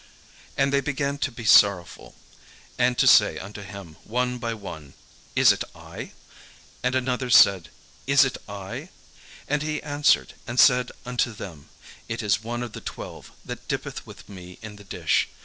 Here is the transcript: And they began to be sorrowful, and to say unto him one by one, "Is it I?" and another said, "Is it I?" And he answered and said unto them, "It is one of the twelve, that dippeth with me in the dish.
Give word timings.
And 0.57 0.73
they 0.73 0.81
began 0.81 1.19
to 1.19 1.31
be 1.31 1.45
sorrowful, 1.45 2.15
and 2.75 2.97
to 2.97 3.05
say 3.05 3.37
unto 3.37 3.61
him 3.61 3.97
one 4.03 4.39
by 4.39 4.55
one, 4.55 4.95
"Is 5.35 5.51
it 5.51 5.63
I?" 5.75 6.13
and 6.81 6.95
another 6.95 7.29
said, 7.29 7.69
"Is 8.07 8.25
it 8.25 8.39
I?" 8.49 8.89
And 9.47 9.61
he 9.61 9.79
answered 9.83 10.33
and 10.47 10.59
said 10.59 10.91
unto 11.05 11.33
them, 11.33 11.69
"It 12.09 12.23
is 12.23 12.41
one 12.43 12.63
of 12.63 12.73
the 12.73 12.81
twelve, 12.81 13.31
that 13.45 13.67
dippeth 13.67 14.07
with 14.07 14.27
me 14.27 14.57
in 14.63 14.77
the 14.77 14.83
dish. 14.83 15.27